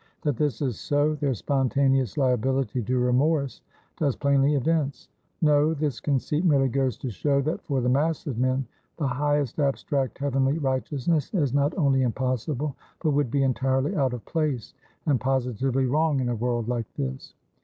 [0.23, 3.61] That this is so, their spontaneous liability to remorse
[3.97, 5.09] does plainly evince.
[5.43, 8.65] No, this conceit merely goes to show, that for the mass of men,
[8.97, 14.25] the highest abstract heavenly righteousness is not only impossible, but would be entirely out of
[14.25, 14.73] place,
[15.05, 17.35] and positively wrong in a world like this.